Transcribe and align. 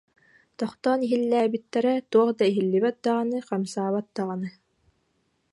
Тохтоон 0.59 0.99
иһиллээбиттэрэ, 1.05 1.93
туох 2.11 2.29
да 2.37 2.43
иһиллибэт 2.51 2.95
даҕаны, 3.03 3.37
хамсаабат 3.47 4.07
даҕаны 4.15 4.49